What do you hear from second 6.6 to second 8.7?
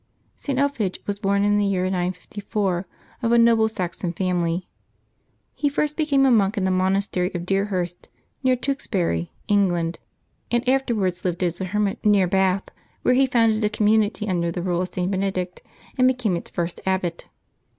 the monastery of Deerhurst, near